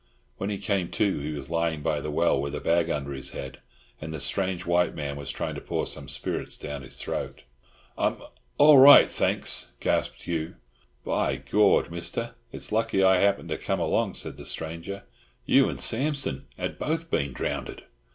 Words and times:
When 0.39 0.49
he 0.49 0.57
came 0.57 0.89
to, 0.93 1.19
he 1.19 1.29
was 1.31 1.51
lying 1.51 1.81
by 1.83 2.01
the 2.01 2.09
well 2.09 2.41
with 2.41 2.55
a 2.55 2.59
bag 2.59 2.89
under 2.89 3.13
his 3.13 3.29
head, 3.37 3.59
and 4.01 4.11
the 4.11 4.19
strange 4.19 4.65
white 4.65 4.95
man 4.95 5.15
was 5.15 5.29
trying 5.29 5.53
to 5.53 5.61
pour 5.61 5.85
some 5.85 6.07
spirits 6.07 6.57
down 6.57 6.81
his 6.81 6.99
throat. 6.99 7.43
"I'm—all 7.99 8.79
right—thanks!" 8.79 9.69
gasped 9.79 10.23
Hugh. 10.23 10.55
"By 11.05 11.35
Gord, 11.35 11.91
Mister, 11.91 12.33
it's 12.51 12.71
lucky 12.71 13.03
I 13.03 13.17
happened 13.19 13.49
to 13.49 13.59
come 13.59 13.79
along," 13.79 14.15
said 14.15 14.37
the 14.37 14.45
stranger. 14.45 15.03
"You 15.45 15.69
an' 15.69 15.77
Sampson'd 15.77 16.45
ha' 16.59 16.69
both 16.79 17.11
been 17.11 17.31
drownded. 17.31 17.83